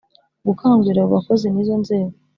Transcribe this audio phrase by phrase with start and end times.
[0.47, 2.13] Gukangurira abo bakozi n izo nzego